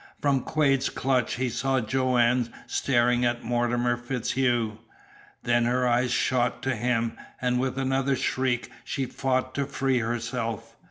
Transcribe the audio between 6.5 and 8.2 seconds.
to him, and with another